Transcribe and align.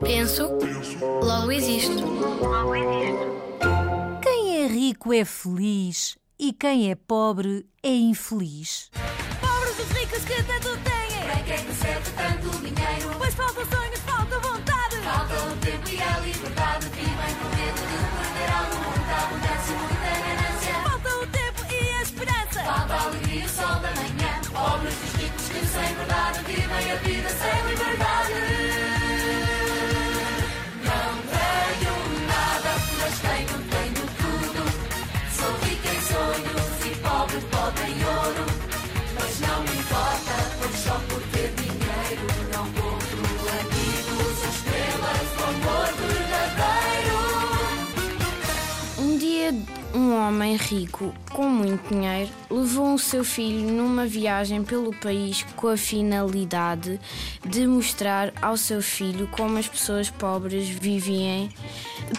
Penso, 0.00 0.48
logo 1.22 1.52
existo. 1.52 2.04
Quem 4.22 4.62
é 4.62 4.66
rico 4.66 5.12
é 5.12 5.24
feliz 5.24 6.16
e 6.38 6.52
quem 6.52 6.90
é 6.90 6.94
pobre 6.94 7.66
é 7.82 7.90
infeliz. 7.90 8.90
Pobres 9.40 9.78
os 9.78 9.90
ricos 9.96 10.24
que 10.24 10.42
tanto 10.42 10.76
têm. 10.82 11.22
Para 11.24 11.42
quem 11.42 11.56
recebe 11.56 12.10
tanto 12.16 12.50
dinheiro, 12.58 13.14
Pois 13.18 13.34
falta 13.34 13.64
sonhos, 13.64 14.00
falta 14.00 14.38
vontade. 14.40 14.96
falta 15.02 15.34
o 15.34 15.56
tempo 15.56 15.88
e 15.88 16.02
a 16.02 16.18
liberdade. 16.20 16.86
Vivem 16.88 17.34
com 17.40 17.48
medo 17.56 17.80
de 17.88 17.96
perder 18.14 18.50
algo, 18.52 18.76
muita 18.84 19.14
abundância, 19.24 19.74
muita 19.78 20.10
ganância. 20.24 20.74
Falta 20.84 21.08
o 21.16 21.26
tempo 21.28 21.60
e 21.72 21.90
a 21.92 22.02
esperança. 22.02 22.60
Falta 22.64 22.94
a 22.94 23.02
alegria 23.06 23.42
e 23.42 23.44
o 23.44 23.48
sol 23.48 23.76
da 23.80 23.90
manhã. 23.94 24.32
Pobres 24.52 24.94
dos 24.94 25.12
ricos 25.22 25.48
que 25.48 25.66
sem 25.66 25.94
verdade 25.94 26.40
vivem 26.44 26.92
a 26.92 26.96
vida 26.96 27.28
sem 27.30 27.70
liberdade. 27.70 28.23
Um 49.94 50.12
homem 50.12 50.56
rico 50.56 51.14
com 51.30 51.48
muito 51.48 51.88
dinheiro 51.88 52.30
levou 52.50 52.94
o 52.94 52.98
seu 52.98 53.24
filho 53.24 53.70
numa 53.70 54.06
viagem 54.06 54.64
pelo 54.64 54.92
país 54.92 55.44
com 55.54 55.68
a 55.68 55.76
finalidade 55.76 57.00
de 57.46 57.64
mostrar 57.64 58.32
ao 58.42 58.56
seu 58.56 58.82
filho 58.82 59.28
como 59.28 59.56
as 59.56 59.68
pessoas 59.68 60.10
pobres 60.10 60.68
viviam 60.68 61.48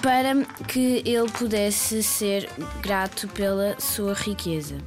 para 0.01 0.45
que 0.67 1.03
ele 1.05 1.29
pudesse 1.29 2.01
ser 2.01 2.49
grato 2.81 3.27
pela 3.27 3.77
sua 3.79 4.13
riqueza. 4.13 4.77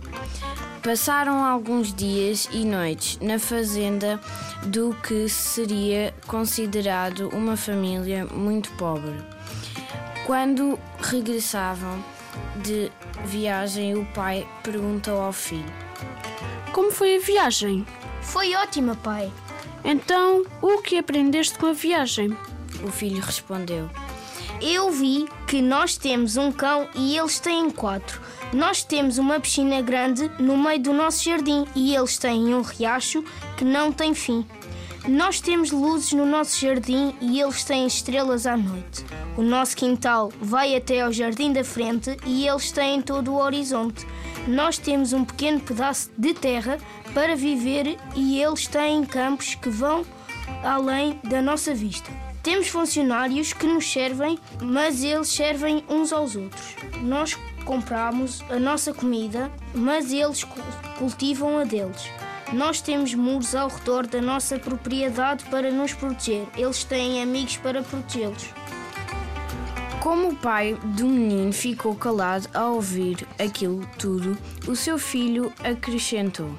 Passaram 0.82 1.44
alguns 1.44 1.92
dias 1.92 2.48
e 2.50 2.64
noites 2.64 3.18
na 3.20 3.38
fazenda 3.38 4.18
do 4.66 4.94
que 5.02 5.28
seria 5.28 6.14
considerado 6.26 7.28
uma 7.34 7.56
família 7.56 8.24
muito 8.24 8.70
pobre. 8.72 9.14
Quando 10.24 10.78
regressavam 11.00 12.02
de 12.58 12.90
viagem, 13.24 13.96
o 13.96 14.04
pai 14.06 14.46
perguntou 14.62 15.20
ao 15.20 15.32
filho: 15.32 15.72
Como 16.72 16.90
foi 16.90 17.16
a 17.16 17.20
viagem? 17.20 17.86
Foi 18.22 18.54
ótima, 18.54 18.94
pai. 18.96 19.32
Então, 19.84 20.44
o 20.60 20.82
que 20.82 20.98
aprendeste 20.98 21.58
com 21.58 21.66
a 21.66 21.72
viagem? 21.72 22.36
O 22.82 22.90
filho 22.90 23.20
respondeu: 23.20 23.88
Eu 24.60 24.90
vi 24.90 25.26
que 25.46 25.62
nós 25.62 25.96
temos 25.96 26.36
um 26.36 26.52
cão 26.52 26.88
e 26.94 27.16
eles 27.16 27.38
têm 27.38 27.70
quatro. 27.70 28.20
Nós 28.52 28.82
temos 28.82 29.18
uma 29.18 29.38
piscina 29.38 29.80
grande 29.82 30.30
no 30.38 30.56
meio 30.56 30.80
do 30.80 30.92
nosso 30.92 31.24
jardim 31.24 31.66
e 31.74 31.94
eles 31.94 32.18
têm 32.18 32.54
um 32.54 32.62
riacho 32.62 33.22
que 33.56 33.64
não 33.64 33.92
tem 33.92 34.14
fim. 34.14 34.46
Nós 35.06 35.40
temos 35.40 35.70
luzes 35.70 36.12
no 36.12 36.26
nosso 36.26 36.58
jardim 36.60 37.14
e 37.20 37.40
eles 37.40 37.64
têm 37.64 37.86
estrelas 37.86 38.46
à 38.46 38.56
noite. 38.56 39.04
O 39.38 39.42
nosso 39.42 39.76
quintal 39.76 40.32
vai 40.40 40.74
até 40.74 41.02
ao 41.02 41.12
jardim 41.12 41.52
da 41.52 41.62
frente 41.62 42.16
e 42.26 42.48
eles 42.48 42.72
têm 42.72 43.00
todo 43.00 43.30
o 43.32 43.38
horizonte. 43.40 44.04
Nós 44.48 44.78
temos 44.78 45.12
um 45.12 45.24
pequeno 45.24 45.60
pedaço 45.60 46.10
de 46.18 46.34
terra 46.34 46.76
para 47.14 47.36
viver 47.36 47.96
e 48.16 48.42
eles 48.42 48.66
têm 48.66 49.04
campos 49.04 49.54
que 49.54 49.68
vão 49.70 50.04
além 50.64 51.20
da 51.22 51.40
nossa 51.40 51.72
vista. 51.72 52.10
Temos 52.42 52.66
funcionários 52.66 53.52
que 53.52 53.64
nos 53.64 53.88
servem, 53.88 54.36
mas 54.60 55.04
eles 55.04 55.28
servem 55.28 55.84
uns 55.88 56.12
aos 56.12 56.34
outros. 56.34 56.74
Nós 57.02 57.38
compramos 57.64 58.42
a 58.50 58.58
nossa 58.58 58.92
comida, 58.92 59.52
mas 59.72 60.12
eles 60.12 60.42
cu- 60.42 60.60
cultivam 60.98 61.58
a 61.58 61.64
deles. 61.64 62.10
Nós 62.52 62.80
temos 62.80 63.14
muros 63.14 63.54
ao 63.54 63.68
redor 63.68 64.04
da 64.04 64.20
nossa 64.20 64.58
propriedade 64.58 65.44
para 65.44 65.70
nos 65.70 65.92
proteger. 65.92 66.44
Eles 66.56 66.82
têm 66.82 67.22
amigos 67.22 67.56
para 67.58 67.82
protegê-los. 67.84 68.48
Como 70.00 70.28
o 70.28 70.36
pai 70.36 70.74
do 70.96 71.06
menino 71.06 71.52
ficou 71.52 71.94
calado 71.94 72.48
ao 72.54 72.74
ouvir 72.74 73.26
aquilo 73.36 73.84
tudo, 73.98 74.38
o 74.68 74.76
seu 74.76 74.96
filho 74.96 75.52
acrescentou: 75.62 76.50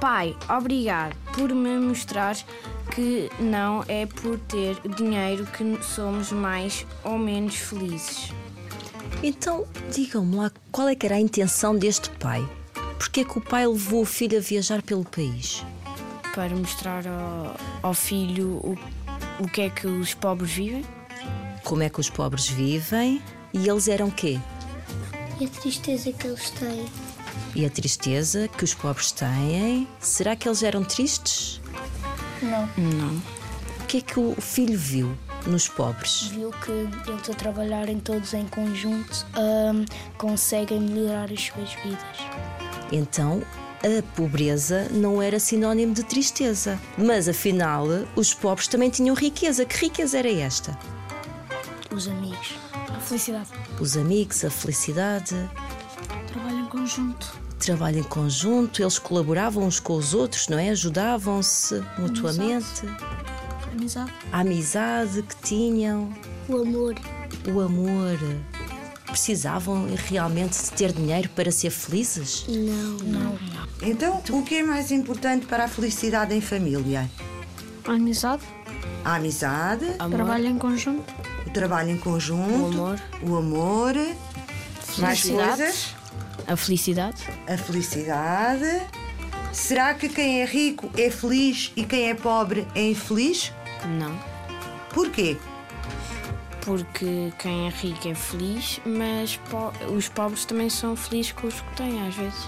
Pai, 0.00 0.36
obrigado 0.48 1.16
por 1.32 1.48
me 1.54 1.78
mostrar 1.78 2.36
que 2.90 3.30
não 3.38 3.84
é 3.86 4.04
por 4.04 4.36
ter 4.40 4.76
dinheiro 4.96 5.46
que 5.46 5.78
somos 5.82 6.32
mais 6.32 6.84
ou 7.04 7.16
menos 7.16 7.54
felizes. 7.54 8.32
Então, 9.22 9.64
digam-me 9.92 10.34
lá 10.34 10.50
qual 10.72 10.88
é 10.88 10.94
que 10.96 11.06
era 11.06 11.14
a 11.14 11.20
intenção 11.20 11.76
deste 11.76 12.10
pai? 12.10 12.46
Porquê 12.98 13.20
é 13.20 13.24
que 13.24 13.38
o 13.38 13.40
pai 13.40 13.64
levou 13.64 14.02
o 14.02 14.06
filho 14.06 14.38
a 14.38 14.40
viajar 14.40 14.82
pelo 14.82 15.04
país? 15.04 15.64
Para 16.34 16.50
mostrar 16.50 17.06
ao, 17.06 17.56
ao 17.82 17.94
filho 17.94 18.56
o, 18.56 18.78
o 19.38 19.48
que 19.48 19.62
é 19.62 19.70
que 19.70 19.86
os 19.86 20.14
pobres 20.14 20.50
vivem? 20.50 20.97
Como 21.68 21.82
é 21.82 21.90
que 21.90 22.00
os 22.00 22.08
pobres 22.08 22.48
vivem? 22.48 23.20
E 23.52 23.68
eles 23.68 23.88
eram 23.88 24.10
quê? 24.10 24.40
E 25.38 25.44
a 25.44 25.48
tristeza 25.48 26.10
que 26.10 26.26
eles 26.26 26.48
têm. 26.48 26.86
E 27.54 27.66
a 27.66 27.68
tristeza 27.68 28.48
que 28.48 28.64
os 28.64 28.72
pobres 28.72 29.12
têm? 29.12 29.86
Será 30.00 30.34
que 30.34 30.48
eles 30.48 30.62
eram 30.62 30.82
tristes? 30.82 31.60
Não. 32.40 32.66
Não. 32.78 33.22
O 33.82 33.86
que 33.86 33.98
é 33.98 34.00
que 34.00 34.18
o 34.18 34.34
filho 34.40 34.78
viu 34.78 35.14
nos 35.46 35.68
pobres? 35.68 36.28
Viu 36.28 36.50
que 36.52 36.70
eles 36.70 37.28
a 37.28 37.34
trabalharem 37.34 38.00
todos 38.00 38.32
em 38.32 38.46
conjunto 38.46 39.26
ahm, 39.34 39.84
conseguem 40.16 40.80
melhorar 40.80 41.30
as 41.30 41.42
suas 41.42 41.74
vidas. 41.84 42.00
Então, 42.90 43.42
a 43.82 44.02
pobreza 44.16 44.88
não 44.90 45.20
era 45.20 45.38
sinónimo 45.38 45.92
de 45.92 46.02
tristeza. 46.02 46.80
Mas 46.96 47.28
afinal, 47.28 47.84
os 48.16 48.32
pobres 48.32 48.68
também 48.68 48.88
tinham 48.88 49.14
riqueza. 49.14 49.66
Que 49.66 49.84
riqueza 49.84 50.18
era 50.18 50.32
esta? 50.32 50.97
Os 51.98 52.06
amigos. 52.06 52.54
A 52.96 53.00
felicidade. 53.00 53.48
Os 53.80 53.96
amigos, 53.96 54.44
a 54.44 54.50
felicidade, 54.50 55.34
Trabalho 56.32 56.58
em 56.60 56.66
conjunto. 56.66 57.32
trabalho 57.58 57.98
em 57.98 58.02
conjunto, 58.04 58.80
eles 58.80 59.00
colaboravam 59.00 59.64
uns 59.64 59.80
com 59.80 59.94
os 59.96 60.14
outros, 60.14 60.46
não 60.46 60.56
é? 60.60 60.68
Ajudavam-se 60.70 61.82
mutuamente. 61.98 62.82
Amizade. 63.72 64.12
A 64.30 64.40
amizade 64.40 65.22
que 65.24 65.36
tinham, 65.42 66.12
O 66.48 66.58
amor. 66.62 66.94
o 67.52 67.60
amor. 67.60 68.16
Precisavam 69.06 69.88
realmente 70.06 70.56
de 70.62 70.70
ter 70.70 70.92
dinheiro 70.92 71.28
para 71.30 71.50
ser 71.50 71.70
felizes? 71.70 72.44
Não. 72.46 72.98
Não. 73.08 73.38
Então, 73.82 74.22
o 74.30 74.42
que 74.44 74.56
é 74.56 74.62
mais 74.62 74.92
importante 74.92 75.46
para 75.46 75.64
a 75.64 75.68
felicidade 75.68 76.32
em 76.32 76.40
família? 76.40 77.10
Amizade. 77.84 78.42
A 79.04 79.16
amizade, 79.16 79.86
Trabalho 80.10 80.46
em 80.46 80.58
conjunto. 80.58 81.12
O 81.58 81.60
trabalho 81.60 81.90
em 81.90 81.98
conjunto, 81.98 82.52
O 82.62 82.66
amor. 82.66 83.00
o 83.22 83.36
amor, 83.36 83.94
mais 84.98 85.22
coisas, 85.22 85.94
A 86.46 86.56
felicidade? 86.56 87.22
a 87.48 87.56
felicidade. 87.58 88.82
Será 89.52 89.92
que 89.94 90.08
quem 90.08 90.40
é 90.40 90.44
rico 90.44 90.88
é 90.96 91.10
feliz 91.10 91.72
e 91.74 91.84
quem 91.84 92.10
é 92.10 92.14
pobre 92.14 92.66
é 92.76 92.90
infeliz? 92.90 93.52
Não. 93.98 94.16
Porquê? 94.94 95.36
Porque 96.60 97.32
quem 97.38 97.66
é 97.66 97.70
rico 97.70 98.08
é 98.08 98.14
feliz, 98.14 98.80
mas 98.86 99.36
po- 99.50 99.72
os 99.92 100.08
pobres 100.08 100.44
também 100.44 100.68
são 100.70 100.94
felizes 100.94 101.32
com 101.32 101.46
os 101.48 101.54
que 101.54 101.76
têm, 101.76 102.06
às 102.06 102.14
vezes. 102.14 102.46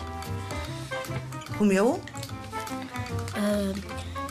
O 1.58 1.64
meu? 1.64 2.00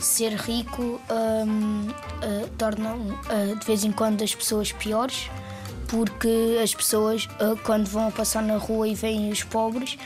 Ser 0.00 0.34
rico 0.34 1.00
ahm, 1.08 1.88
ah, 2.22 2.48
torna 2.56 2.96
ah, 3.28 3.54
de 3.54 3.66
vez 3.66 3.84
em 3.84 3.92
quando 3.92 4.24
as 4.24 4.34
pessoas 4.34 4.72
piores, 4.72 5.30
porque 5.88 6.58
as 6.62 6.74
pessoas, 6.74 7.28
ah, 7.38 7.54
quando 7.64 7.86
vão 7.86 8.10
passar 8.10 8.42
na 8.42 8.56
rua 8.56 8.88
e 8.88 8.94
veem 8.94 9.30
os 9.30 9.42
pobres, 9.42 9.98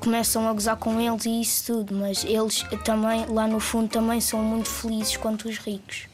começam 0.00 0.46
a 0.48 0.52
gozar 0.52 0.76
com 0.76 1.00
eles 1.00 1.24
e 1.24 1.40
isso 1.40 1.72
tudo, 1.72 1.94
mas 1.94 2.24
eles 2.24 2.62
também, 2.84 3.26
lá 3.26 3.46
no 3.46 3.58
fundo, 3.58 3.88
também 3.88 4.20
são 4.20 4.40
muito 4.40 4.68
felizes 4.68 5.16
quanto 5.16 5.48
os 5.48 5.58
ricos. 5.58 6.06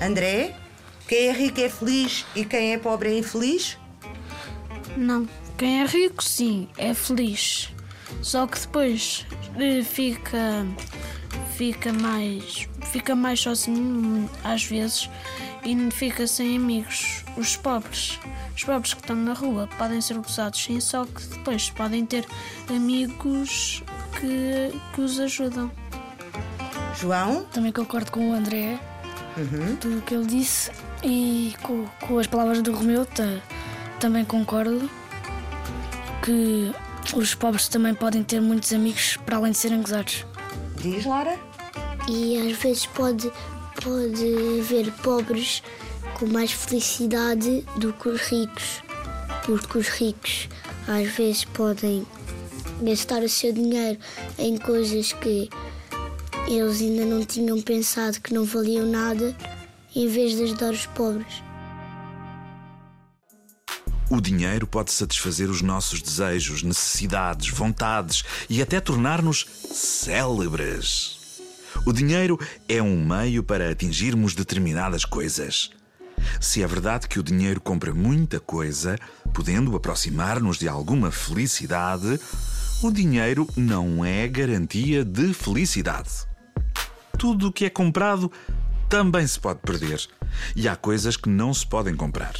André? 0.00 0.54
Quem 1.08 1.28
é 1.28 1.32
rico 1.32 1.60
é 1.60 1.68
feliz 1.68 2.26
e 2.34 2.44
quem 2.44 2.72
é 2.72 2.78
pobre 2.78 3.10
é 3.10 3.18
infeliz? 3.18 3.78
Não. 4.96 5.28
Quem 5.56 5.80
é 5.80 5.86
rico, 5.86 6.22
sim, 6.22 6.68
é 6.76 6.92
feliz. 6.92 7.70
Só 8.22 8.46
que 8.46 8.58
depois 8.58 9.24
eh, 9.58 9.82
fica. 9.82 10.66
Fica 11.56 11.92
mais. 11.92 12.68
fica 12.92 13.14
mais 13.16 13.40
sozinho, 13.40 14.28
às 14.44 14.64
vezes, 14.64 15.08
e 15.64 15.90
fica 15.90 16.26
sem 16.26 16.56
amigos. 16.56 17.24
Os 17.36 17.56
pobres. 17.56 18.18
Os 18.54 18.64
pobres 18.64 18.94
que 18.94 19.00
estão 19.00 19.16
na 19.16 19.32
rua 19.34 19.68
podem 19.78 20.00
ser 20.00 20.14
gozados, 20.18 20.62
sim, 20.62 20.80
só 20.80 21.04
que 21.04 21.22
depois 21.26 21.70
podem 21.70 22.06
ter 22.06 22.24
amigos 22.68 23.82
que, 24.20 24.78
que 24.94 25.00
os 25.00 25.18
ajudam. 25.20 25.70
João? 26.98 27.44
Também 27.52 27.72
concordo 27.72 28.10
com 28.10 28.30
o 28.30 28.32
André. 28.32 28.78
tudo 29.80 29.98
o 29.98 30.02
que 30.02 30.14
ele 30.14 30.24
disse 30.26 30.70
e 31.02 31.54
com, 31.62 31.84
com 32.06 32.18
as 32.18 32.26
palavras 32.26 32.62
do 32.62 32.72
Romeu 32.72 33.04
ta- 33.04 33.42
também 34.00 34.24
concordo 34.24 34.88
que 36.22 36.72
os 37.14 37.34
pobres 37.34 37.68
também 37.68 37.94
podem 37.94 38.22
ter 38.22 38.40
muitos 38.40 38.72
amigos 38.72 39.18
para 39.26 39.36
além 39.36 39.52
de 39.52 39.58
serem 39.58 39.80
gozados. 39.82 40.24
Diz, 40.80 41.04
Lara? 41.04 41.38
E 42.08 42.36
às 42.38 42.56
vezes 42.58 42.86
pode, 42.86 43.30
pode 43.82 44.60
haver 44.60 44.92
pobres 45.02 45.62
com 46.14 46.26
mais 46.26 46.52
felicidade 46.52 47.64
do 47.76 47.92
que 47.92 48.08
os 48.08 48.20
ricos, 48.22 48.82
porque 49.44 49.78
os 49.78 49.88
ricos 49.88 50.48
às 50.88 51.08
vezes 51.10 51.44
podem 51.44 52.06
gastar 52.82 53.22
o 53.22 53.28
seu 53.28 53.52
dinheiro 53.52 53.98
em 54.38 54.56
coisas 54.56 55.12
que 55.12 55.50
eles 56.46 56.80
ainda 56.80 57.04
não 57.04 57.24
tinham 57.24 57.60
pensado 57.60 58.20
que 58.20 58.32
não 58.32 58.44
valiam 58.44 58.86
nada, 58.86 59.36
em 59.94 60.08
vez 60.08 60.36
de 60.36 60.44
ajudar 60.44 60.72
os 60.72 60.86
pobres. 60.86 61.42
O 64.08 64.20
dinheiro 64.20 64.66
pode 64.66 64.92
satisfazer 64.92 65.50
os 65.50 65.60
nossos 65.62 66.00
desejos, 66.00 66.62
necessidades, 66.62 67.48
vontades 67.48 68.22
e 68.48 68.62
até 68.62 68.80
tornar-nos 68.80 69.44
célebres. 69.72 71.25
O 71.86 71.92
dinheiro 71.92 72.36
é 72.68 72.82
um 72.82 73.06
meio 73.06 73.44
para 73.44 73.70
atingirmos 73.70 74.34
determinadas 74.34 75.04
coisas. 75.04 75.70
Se 76.40 76.60
é 76.60 76.66
verdade 76.66 77.06
que 77.06 77.20
o 77.20 77.22
dinheiro 77.22 77.60
compra 77.60 77.94
muita 77.94 78.40
coisa, 78.40 78.98
podendo 79.32 79.76
aproximar-nos 79.76 80.58
de 80.58 80.66
alguma 80.66 81.12
felicidade, 81.12 82.18
o 82.82 82.90
dinheiro 82.90 83.46
não 83.56 84.04
é 84.04 84.26
garantia 84.26 85.04
de 85.04 85.32
felicidade. 85.32 86.10
Tudo 87.16 87.48
o 87.48 87.52
que 87.52 87.66
é 87.66 87.70
comprado 87.70 88.32
também 88.88 89.24
se 89.24 89.38
pode 89.38 89.60
perder. 89.60 90.04
E 90.56 90.66
há 90.66 90.74
coisas 90.74 91.16
que 91.16 91.28
não 91.28 91.54
se 91.54 91.64
podem 91.64 91.94
comprar. 91.94 92.34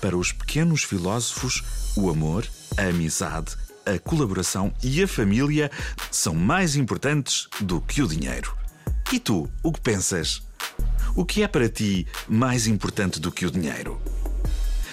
Para 0.00 0.16
os 0.16 0.30
pequenos 0.30 0.84
filósofos, 0.84 1.64
o 1.96 2.08
amor, 2.08 2.46
a 2.76 2.82
amizade, 2.82 3.56
a 3.84 3.98
colaboração 3.98 4.72
e 4.84 5.02
a 5.02 5.08
família 5.08 5.68
são 6.12 6.36
mais 6.36 6.76
importantes 6.76 7.48
do 7.60 7.80
que 7.80 8.00
o 8.00 8.06
dinheiro. 8.06 8.56
E 9.10 9.18
tu, 9.18 9.48
o 9.62 9.72
que 9.72 9.80
pensas? 9.80 10.42
O 11.16 11.24
que 11.24 11.42
é 11.42 11.48
para 11.48 11.66
ti 11.66 12.06
mais 12.28 12.66
importante 12.66 13.18
do 13.18 13.32
que 13.32 13.46
o 13.46 13.50
dinheiro? 13.50 13.98